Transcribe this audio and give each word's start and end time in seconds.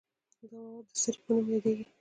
دا 0.39 0.45
مواد 0.63 0.85
د 0.89 0.91
سرې 1.01 1.19
په 1.23 1.29
نوم 1.35 1.47
یادیږي. 1.53 1.85